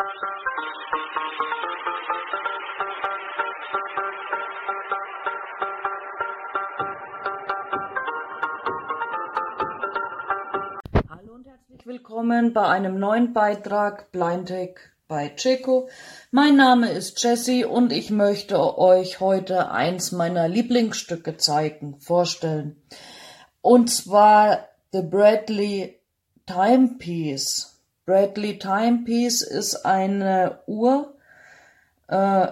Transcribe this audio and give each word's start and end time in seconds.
Hallo 0.00 0.06
und 11.34 11.46
herzlich 11.46 11.84
willkommen 11.84 12.54
bei 12.54 12.66
einem 12.66 12.98
neuen 12.98 13.34
Beitrag 13.34 14.10
Blind 14.10 14.48
Tech 14.48 14.76
bei 15.06 15.28
Checo. 15.36 15.90
Mein 16.30 16.56
Name 16.56 16.90
ist 16.90 17.22
Jessie 17.22 17.66
und 17.66 17.92
ich 17.92 18.10
möchte 18.10 18.78
euch 18.78 19.20
heute 19.20 19.70
eins 19.70 20.12
meiner 20.12 20.48
Lieblingsstücke 20.48 21.36
zeigen, 21.36 22.00
vorstellen. 22.00 22.82
Und 23.60 23.90
zwar 23.90 24.66
The 24.92 25.02
Bradley 25.02 26.00
Timepiece. 26.46 27.69
Bradley 28.10 28.58
Timepiece 28.58 29.42
ist 29.42 29.86
eine 29.86 30.58
Uhr, 30.66 31.14
äh, 32.08 32.48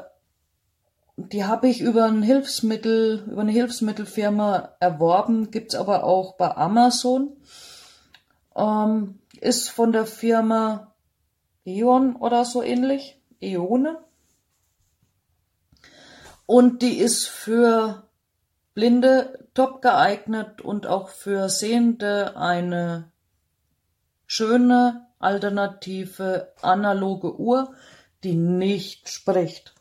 die 1.16 1.46
habe 1.46 1.66
ich 1.66 1.80
über 1.80 2.04
ein 2.04 2.22
Hilfsmittel, 2.22 3.24
über 3.26 3.40
eine 3.40 3.50
Hilfsmittelfirma 3.50 4.76
erworben, 4.78 5.50
gibt's 5.50 5.74
aber 5.74 6.04
auch 6.04 6.36
bei 6.36 6.56
Amazon. 6.56 7.36
Ähm, 8.54 9.18
ist 9.40 9.68
von 9.70 9.90
der 9.90 10.06
Firma 10.06 10.94
Eon 11.64 12.14
oder 12.14 12.44
so 12.44 12.62
ähnlich, 12.62 13.20
Eone. 13.40 13.98
Und 16.46 16.82
die 16.82 16.98
ist 16.98 17.26
für 17.26 18.08
Blinde 18.74 19.48
top 19.54 19.82
geeignet 19.82 20.60
und 20.60 20.86
auch 20.86 21.08
für 21.08 21.48
Sehende 21.48 22.36
eine 22.36 23.10
schöne 24.28 25.07
alternative 25.18 26.52
analoge 26.62 27.38
Uhr, 27.38 27.74
die 28.24 28.34
nicht 28.34 29.08
spricht. 29.08 29.74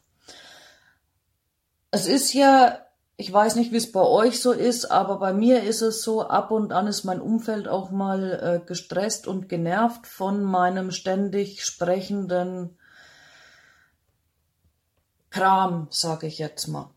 Es 1.91 2.07
ist 2.07 2.33
ja, 2.33 2.79
ich 3.15 3.31
weiß 3.31 3.55
nicht, 3.55 3.71
wie 3.71 3.77
es 3.77 3.91
bei 3.91 4.01
euch 4.01 4.41
so 4.41 4.51
ist, 4.51 4.91
aber 4.91 5.17
bei 5.19 5.33
mir 5.33 5.63
ist 5.63 5.81
es 5.81 6.01
so, 6.01 6.27
ab 6.27 6.51
und 6.51 6.71
an 6.71 6.87
ist 6.87 7.03
mein 7.03 7.21
Umfeld 7.21 7.67
auch 7.67 7.91
mal 7.91 8.61
äh, 8.61 8.65
gestresst 8.65 9.27
und 9.27 9.49
genervt 9.49 10.05
von 10.05 10.43
meinem 10.43 10.91
ständig 10.91 11.63
sprechenden 11.63 12.77
Kram, 15.29 15.87
sage 15.89 16.27
ich 16.27 16.39
jetzt 16.39 16.67
mal. 16.67 16.91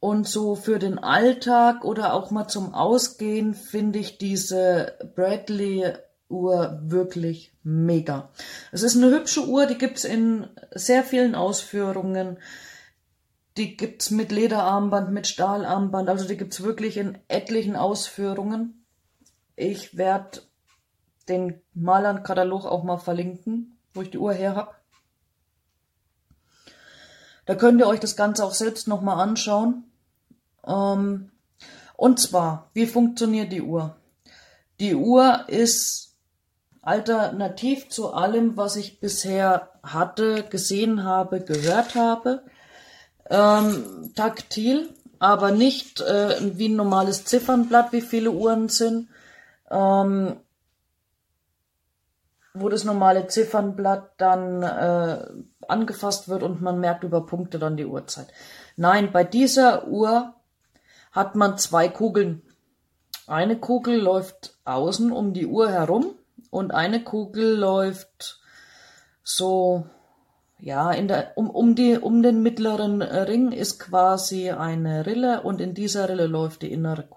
Und 0.00 0.28
so 0.28 0.54
für 0.54 0.78
den 0.78 0.98
Alltag 0.98 1.84
oder 1.84 2.14
auch 2.14 2.30
mal 2.30 2.46
zum 2.46 2.72
Ausgehen 2.72 3.54
finde 3.54 3.98
ich 3.98 4.16
diese 4.16 4.96
Bradley 5.16 5.92
Uhr 6.28 6.80
wirklich 6.82 7.52
mega. 7.62 8.30
Es 8.72 8.82
ist 8.82 8.96
eine 8.96 9.10
hübsche 9.10 9.46
Uhr, 9.46 9.66
die 9.66 9.78
gibt's 9.78 10.04
in 10.04 10.46
sehr 10.72 11.02
vielen 11.02 11.34
Ausführungen. 11.34 12.38
Die 13.56 13.76
gibt's 13.76 14.10
mit 14.10 14.30
Lederarmband, 14.30 15.10
mit 15.10 15.26
Stahlarmband, 15.26 16.08
also 16.08 16.28
die 16.28 16.36
gibt's 16.36 16.62
wirklich 16.62 16.96
in 16.96 17.18
etlichen 17.28 17.76
Ausführungen. 17.76 18.84
Ich 19.56 19.96
werde 19.96 20.42
den 21.28 21.60
Malern-Katalog 21.74 22.64
auch 22.64 22.84
mal 22.84 22.98
verlinken, 22.98 23.78
wo 23.94 24.02
ich 24.02 24.10
die 24.10 24.18
Uhr 24.18 24.32
her 24.32 24.54
hab. 24.54 24.80
Da 27.46 27.54
könnt 27.54 27.80
ihr 27.80 27.86
euch 27.86 28.00
das 28.00 28.14
Ganze 28.14 28.44
auch 28.44 28.52
selbst 28.52 28.88
nochmal 28.88 29.18
anschauen. 29.18 29.84
Ähm, 30.66 31.30
und 31.96 32.20
zwar, 32.20 32.70
wie 32.74 32.86
funktioniert 32.86 33.50
die 33.50 33.62
Uhr? 33.62 33.96
Die 34.78 34.94
Uhr 34.94 35.48
ist 35.48 36.07
alternativ 36.88 37.90
zu 37.90 38.14
allem, 38.14 38.56
was 38.56 38.76
ich 38.76 38.98
bisher 38.98 39.68
hatte, 39.82 40.42
gesehen 40.44 41.04
habe, 41.04 41.40
gehört 41.40 41.94
habe. 41.94 42.44
Ähm, 43.28 44.10
taktil, 44.16 44.88
aber 45.18 45.50
nicht 45.50 46.00
äh, 46.00 46.36
wie 46.56 46.70
ein 46.70 46.76
normales 46.76 47.26
Ziffernblatt, 47.26 47.92
wie 47.92 48.00
viele 48.00 48.30
Uhren 48.30 48.70
sind, 48.70 49.10
ähm, 49.70 50.36
wo 52.54 52.70
das 52.70 52.84
normale 52.84 53.26
Ziffernblatt 53.26 54.12
dann 54.16 54.62
äh, 54.62 55.26
angefasst 55.68 56.30
wird 56.30 56.42
und 56.42 56.62
man 56.62 56.80
merkt 56.80 57.04
über 57.04 57.26
Punkte 57.26 57.58
dann 57.58 57.76
die 57.76 57.84
Uhrzeit. 57.84 58.28
Nein, 58.76 59.12
bei 59.12 59.24
dieser 59.24 59.88
Uhr 59.88 60.32
hat 61.12 61.34
man 61.34 61.58
zwei 61.58 61.88
Kugeln. 61.88 62.40
Eine 63.26 63.58
Kugel 63.58 64.00
läuft 64.00 64.56
außen 64.64 65.12
um 65.12 65.34
die 65.34 65.46
Uhr 65.46 65.70
herum 65.70 66.14
und 66.50 66.72
eine 66.72 67.02
Kugel 67.02 67.56
läuft 67.56 68.40
so 69.22 69.84
ja, 70.60 70.90
in 70.90 71.06
der, 71.08 71.32
um, 71.36 71.50
um, 71.50 71.74
die, 71.74 71.96
um 71.98 72.22
den 72.22 72.42
mittleren 72.42 73.00
Ring 73.02 73.52
ist 73.52 73.78
quasi 73.78 74.50
eine 74.50 75.06
Rille 75.06 75.42
und 75.42 75.60
in 75.60 75.74
dieser 75.74 76.08
Rille 76.08 76.26
läuft 76.26 76.62
die 76.62 76.72
innere 76.72 77.08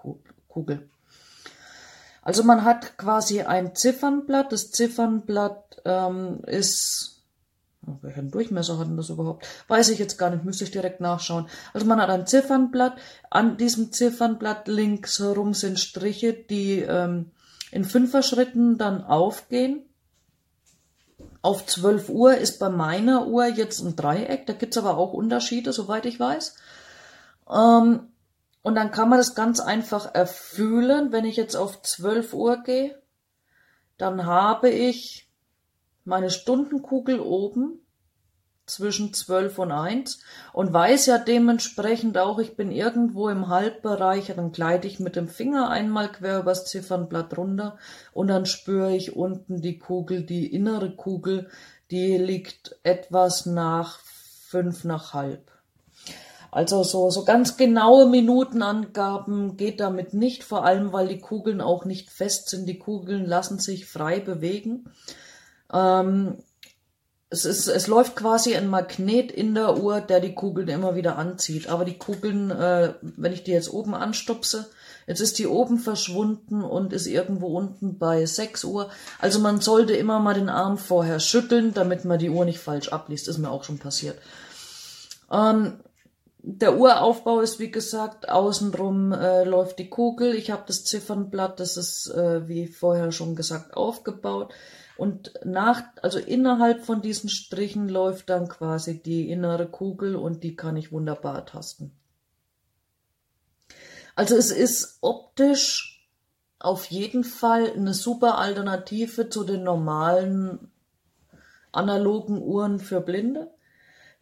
Kugel. 0.48 0.88
Also 2.22 2.44
man 2.44 2.64
hat 2.64 2.96
quasi 2.98 3.42
ein 3.42 3.74
Ziffernblatt. 3.74 4.52
Das 4.52 4.70
Ziffernblatt 4.70 5.82
ähm, 5.84 6.42
ist, 6.46 7.24
oh, 7.84 7.96
welchen 8.02 8.30
Durchmesser 8.30 8.78
hat 8.78 8.86
denn 8.86 8.96
das 8.96 9.10
überhaupt? 9.10 9.44
Weiß 9.66 9.88
ich 9.88 9.98
jetzt 9.98 10.18
gar 10.18 10.30
nicht, 10.30 10.44
müsste 10.44 10.62
ich 10.62 10.70
direkt 10.70 11.00
nachschauen. 11.00 11.48
Also 11.74 11.84
man 11.84 12.00
hat 12.00 12.10
ein 12.10 12.28
Ziffernblatt. 12.28 12.96
An 13.28 13.56
diesem 13.56 13.90
Ziffernblatt 13.90 14.68
links 14.68 15.18
herum 15.18 15.52
sind 15.52 15.80
Striche, 15.80 16.32
die 16.32 16.78
ähm, 16.78 17.32
in 17.72 17.84
Fünfer-Schritten 17.84 18.78
dann 18.78 19.02
aufgehen 19.02 19.84
auf 21.42 21.66
12 21.66 22.08
Uhr 22.08 22.36
ist 22.36 22.60
bei 22.60 22.68
meiner 22.68 23.26
Uhr 23.26 23.46
jetzt 23.46 23.80
ein 23.80 23.96
Dreieck, 23.96 24.46
da 24.46 24.52
gibt's 24.52 24.78
aber 24.78 24.96
auch 24.96 25.12
Unterschiede, 25.12 25.72
soweit 25.72 26.06
ich 26.06 26.18
weiß. 26.18 26.56
Ähm, 27.50 28.12
und 28.62 28.76
dann 28.76 28.92
kann 28.92 29.08
man 29.08 29.18
das 29.18 29.34
ganz 29.34 29.58
einfach 29.58 30.14
erfüllen. 30.14 31.10
Wenn 31.10 31.24
ich 31.24 31.36
jetzt 31.36 31.56
auf 31.56 31.82
12 31.82 32.32
Uhr 32.32 32.62
gehe, 32.62 33.02
dann 33.98 34.24
habe 34.24 34.70
ich 34.70 35.28
meine 36.04 36.30
Stundenkugel 36.30 37.18
oben 37.18 37.80
zwischen 38.66 39.12
12 39.12 39.58
und 39.58 39.72
1 39.72 40.20
und 40.52 40.72
weiß 40.72 41.06
ja 41.06 41.18
dementsprechend 41.18 42.16
auch, 42.18 42.38
ich 42.38 42.56
bin 42.56 42.70
irgendwo 42.70 43.28
im 43.28 43.48
Halbbereich, 43.48 44.32
dann 44.34 44.52
gleite 44.52 44.86
ich 44.86 45.00
mit 45.00 45.16
dem 45.16 45.28
Finger 45.28 45.68
einmal 45.70 46.10
quer 46.10 46.40
übers 46.40 46.64
Ziffernblatt 46.64 47.36
runter 47.36 47.78
und 48.12 48.28
dann 48.28 48.46
spüre 48.46 48.94
ich 48.94 49.16
unten 49.16 49.60
die 49.60 49.78
Kugel, 49.78 50.22
die 50.24 50.52
innere 50.52 50.94
Kugel, 50.94 51.48
die 51.90 52.16
liegt 52.16 52.76
etwas 52.82 53.46
nach 53.46 53.98
fünf 54.00 54.84
nach 54.84 55.12
halb. 55.12 55.50
Also 56.52 56.84
so, 56.84 57.08
so 57.08 57.24
ganz 57.24 57.56
genaue 57.56 58.06
Minutenangaben 58.06 59.56
geht 59.56 59.80
damit 59.80 60.12
nicht, 60.12 60.44
vor 60.44 60.66
allem 60.66 60.92
weil 60.92 61.08
die 61.08 61.18
Kugeln 61.18 61.62
auch 61.62 61.86
nicht 61.86 62.10
fest 62.10 62.50
sind. 62.50 62.66
Die 62.68 62.78
Kugeln 62.78 63.24
lassen 63.24 63.58
sich 63.58 63.86
frei 63.86 64.20
bewegen. 64.20 64.90
Ähm, 65.72 66.42
es, 67.32 67.46
ist, 67.46 67.66
es 67.66 67.86
läuft 67.86 68.14
quasi 68.14 68.54
ein 68.54 68.68
Magnet 68.68 69.32
in 69.32 69.54
der 69.54 69.78
Uhr, 69.78 70.02
der 70.02 70.20
die 70.20 70.34
Kugeln 70.34 70.68
immer 70.68 70.94
wieder 70.94 71.16
anzieht. 71.16 71.66
Aber 71.68 71.86
die 71.86 71.96
Kugeln, 71.96 72.50
äh, 72.50 72.92
wenn 73.00 73.32
ich 73.32 73.42
die 73.42 73.52
jetzt 73.52 73.72
oben 73.72 73.94
anstupse, 73.94 74.68
jetzt 75.06 75.20
ist 75.20 75.38
die 75.38 75.46
oben 75.46 75.78
verschwunden 75.78 76.62
und 76.62 76.92
ist 76.92 77.06
irgendwo 77.06 77.56
unten 77.56 77.98
bei 77.98 78.26
6 78.26 78.64
Uhr. 78.64 78.90
Also 79.18 79.38
man 79.40 79.62
sollte 79.62 79.94
immer 79.94 80.20
mal 80.20 80.34
den 80.34 80.50
Arm 80.50 80.76
vorher 80.76 81.20
schütteln, 81.20 81.72
damit 81.72 82.04
man 82.04 82.18
die 82.18 82.28
Uhr 82.28 82.44
nicht 82.44 82.58
falsch 82.58 82.90
abliest. 82.90 83.28
Ist 83.28 83.38
mir 83.38 83.50
auch 83.50 83.64
schon 83.64 83.78
passiert. 83.78 84.18
Ähm, 85.32 85.78
der 86.42 86.76
Uraufbau 86.76 87.40
ist, 87.40 87.60
wie 87.60 87.70
gesagt, 87.70 88.28
außenrum 88.28 89.12
äh, 89.12 89.44
läuft 89.44 89.78
die 89.78 89.88
Kugel. 89.88 90.34
Ich 90.34 90.50
habe 90.50 90.64
das 90.66 90.84
Ziffernblatt, 90.84 91.60
das 91.60 91.76
ist, 91.76 92.08
äh, 92.08 92.48
wie 92.48 92.66
vorher 92.66 93.12
schon 93.12 93.36
gesagt, 93.36 93.76
aufgebaut. 93.76 94.52
Und 94.96 95.32
nach, 95.44 95.82
also 96.02 96.18
innerhalb 96.18 96.84
von 96.84 97.00
diesen 97.00 97.30
Strichen 97.30 97.88
läuft 97.88 98.28
dann 98.28 98.48
quasi 98.48 99.00
die 99.02 99.30
innere 99.30 99.66
Kugel 99.66 100.16
und 100.16 100.42
die 100.42 100.56
kann 100.56 100.76
ich 100.76 100.92
wunderbar 100.92 101.46
tasten. 101.46 101.92
Also 104.14 104.36
es 104.36 104.50
ist 104.50 104.98
optisch 105.00 106.08
auf 106.58 106.86
jeden 106.86 107.24
Fall 107.24 107.72
eine 107.72 107.94
super 107.94 108.38
Alternative 108.38 109.28
zu 109.28 109.44
den 109.44 109.62
normalen 109.62 110.70
analogen 111.72 112.42
Uhren 112.42 112.78
für 112.78 113.00
Blinde. 113.00 113.50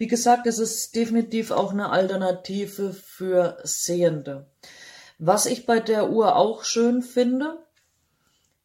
Wie 0.00 0.06
gesagt, 0.06 0.47
es 0.47 0.58
ist 0.58 0.97
definitiv 0.97 1.50
auch 1.50 1.73
eine 1.73 1.91
Alternative 1.91 2.94
für 2.94 3.58
Sehende. 3.64 4.47
Was 5.19 5.44
ich 5.44 5.67
bei 5.67 5.79
der 5.79 6.08
Uhr 6.08 6.37
auch 6.37 6.64
schön 6.64 7.02
finde, 7.02 7.58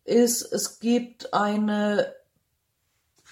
ist, 0.05 0.43
es 0.43 0.79
gibt 0.79 1.33
eine 1.33 2.15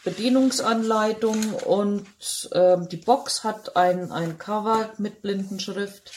Bedienungsanleitung 0.03 1.53
und 1.65 2.05
äh, 2.51 2.75
die 2.91 2.97
Box 2.97 3.45
hat 3.45 3.77
ein, 3.77 4.11
ein 4.11 4.37
Cover 4.37 4.89
mit 4.97 5.21
Blindenschrift. 5.21 6.11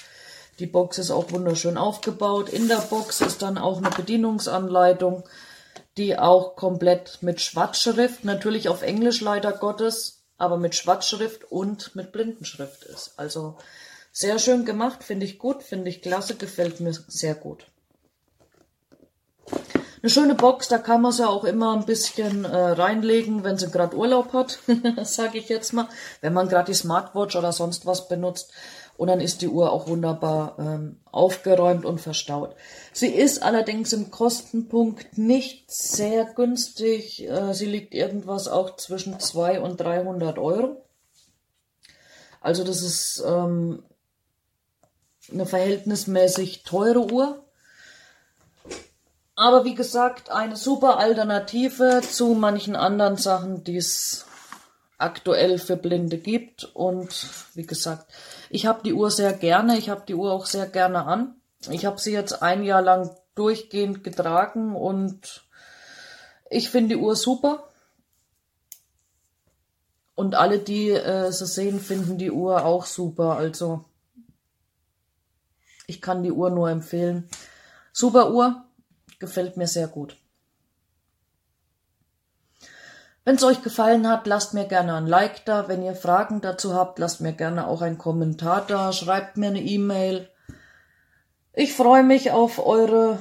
Die 0.59 0.67
Box 0.67 0.99
ist 0.99 1.12
auch 1.12 1.31
wunderschön 1.31 1.77
aufgebaut. 1.77 2.49
In 2.49 2.67
der 2.67 2.79
Box 2.79 3.21
ist 3.21 3.43
dann 3.43 3.59
auch 3.59 3.77
eine 3.77 3.91
Bedienungsanleitung, 3.91 5.23
die 5.97 6.19
auch 6.19 6.56
komplett 6.56 7.19
mit 7.21 7.41
Schwarzschrift, 7.41 8.25
natürlich 8.25 8.69
auf 8.69 8.83
Englisch 8.83 9.21
leider 9.21 9.53
Gottes, 9.53 10.15
aber 10.38 10.56
mit 10.56 10.75
Schwarzschrift 10.75 11.50
und 11.50 11.94
mit 11.97 12.12
Blindenschrift 12.12 12.85
ist. 12.85 13.12
Also 13.17 13.56
sehr 14.12 14.38
schön 14.38 14.65
gemacht, 14.65 15.05
finde 15.05 15.27
ich 15.27 15.38
gut, 15.38 15.62
finde 15.62 15.91
ich 15.91 16.03
klasse, 16.03 16.37
gefällt 16.37 16.81
mir 16.81 16.93
sehr 16.93 17.35
gut. 17.35 17.67
Eine 20.03 20.11
schöne 20.11 20.35
Box, 20.35 20.69
da 20.69 20.79
kann 20.79 21.03
man 21.03 21.12
sie 21.12 21.29
auch 21.29 21.44
immer 21.44 21.75
ein 21.75 21.85
bisschen 21.85 22.44
äh, 22.44 22.56
reinlegen, 22.56 23.44
wenn 23.44 23.59
sie 23.59 23.71
gerade 23.71 23.97
Urlaub 23.97 24.33
hat, 24.33 24.59
sage 25.03 25.38
ich 25.38 25.49
jetzt 25.49 25.73
mal. 25.73 25.88
Wenn 26.21 26.33
man 26.33 26.49
gerade 26.49 26.71
die 26.71 26.79
Smartwatch 26.79 27.35
oder 27.35 27.53
sonst 27.53 27.87
was 27.87 28.06
benutzt. 28.06 28.53
Und 28.96 29.08
dann 29.08 29.20
ist 29.20 29.43
die 29.43 29.48
Uhr 29.48 29.72
auch 29.72 29.88
wunderbar 29.88 30.56
ähm, 30.58 31.00
aufgeräumt 31.12 31.84
und 31.84 32.00
verstaut. 32.00 32.56
Sie 32.93 33.08
ist 33.08 33.43
allerdings 33.43 33.93
im 33.93 34.10
Kostenpunkt 34.10 35.19
nicht 35.19 35.70
sehr 35.70 36.25
günstig. 36.25 37.28
Äh, 37.28 37.52
sie 37.52 37.66
liegt 37.66 37.94
irgendwas 37.94 38.48
auch 38.48 38.76
zwischen 38.76 39.20
200 39.20 39.62
und 39.62 39.81
300 39.81 40.38
Euro. 40.38 40.82
Also 42.40 42.64
das 42.64 42.81
ist 42.82 43.22
ähm, 43.26 43.82
eine 45.31 45.46
verhältnismäßig 45.46 46.62
teure 46.62 47.12
Uhr. 47.12 47.42
Aber 49.34 49.64
wie 49.64 49.75
gesagt, 49.75 50.31
eine 50.31 50.56
super 50.56 50.99
Alternative 50.99 52.00
zu 52.00 52.28
manchen 52.28 52.75
anderen 52.75 53.16
Sachen, 53.16 53.64
die 53.64 53.76
es 53.76 54.25
aktuell 54.98 55.58
für 55.58 55.76
Blinde 55.76 56.19
gibt. 56.19 56.64
Und 56.64 57.28
wie 57.54 57.66
gesagt, 57.66 58.12
ich 58.50 58.66
habe 58.66 58.82
die 58.82 58.94
Uhr 58.94 59.10
sehr 59.10 59.32
gerne. 59.32 59.78
Ich 59.78 59.88
habe 59.88 60.04
die 60.06 60.14
Uhr 60.14 60.32
auch 60.32 60.46
sehr 60.46 60.66
gerne 60.66 61.06
an. 61.06 61.37
Ich 61.70 61.84
habe 61.84 62.00
sie 62.00 62.12
jetzt 62.12 62.43
ein 62.43 62.62
Jahr 62.62 62.82
lang 62.82 63.10
durchgehend 63.34 64.04
getragen 64.04 64.75
und 64.75 65.46
ich 66.50 66.70
finde 66.70 66.96
die 66.96 67.00
Uhr 67.00 67.16
super. 67.16 67.69
Und 70.14 70.34
alle, 70.34 70.58
die 70.58 70.90
äh, 70.90 71.31
sie 71.31 71.46
sehen, 71.46 71.78
finden 71.78 72.16
die 72.16 72.31
Uhr 72.31 72.64
auch 72.64 72.87
super. 72.87 73.37
Also 73.37 73.84
ich 75.87 76.00
kann 76.00 76.22
die 76.22 76.32
Uhr 76.32 76.50
nur 76.50 76.70
empfehlen. 76.70 77.28
Super 77.92 78.32
Uhr. 78.32 78.64
Gefällt 79.19 79.56
mir 79.56 79.66
sehr 79.66 79.88
gut. 79.88 80.16
Wenn 83.26 83.34
es 83.34 83.43
euch 83.43 83.61
gefallen 83.61 84.06
hat, 84.06 84.28
lasst 84.28 84.55
mir 84.55 84.67
gerne 84.67 84.94
ein 84.94 85.08
Like 85.08 85.44
da. 85.46 85.67
Wenn 85.67 85.82
ihr 85.82 85.96
Fragen 85.96 86.40
dazu 86.40 86.75
habt, 86.75 87.00
lasst 87.00 87.20
mir 87.20 87.32
gerne 87.32 87.67
auch 87.67 87.82
einen 87.82 87.99
Kommentar 87.99 88.64
da. 88.64 88.93
Schreibt 88.93 89.37
mir 89.37 89.49
eine 89.49 89.61
E-Mail. 89.61 90.31
Ich 91.52 91.75
freue 91.75 92.05
mich 92.05 92.31
auf 92.31 92.64
eure 92.64 93.19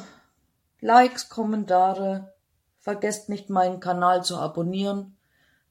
Likes, 0.80 1.28
Kommentare. 1.30 2.36
Vergesst 2.81 3.30
nicht, 3.30 3.50
meinen 3.50 3.80
Kanal 3.80 4.24
zu 4.24 4.38
abonnieren, 4.38 5.18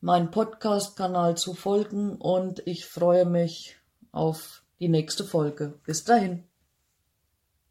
meinen 0.00 0.32
Podcast-Kanal 0.32 1.36
zu 1.36 1.54
folgen 1.54 2.16
und 2.16 2.60
ich 2.66 2.86
freue 2.86 3.26
mich 3.26 3.76
auf 4.10 4.64
die 4.81 4.88
nächste 4.88 5.22
Folge. 5.22 5.78
Bis 5.86 6.02
dahin. 6.02 6.42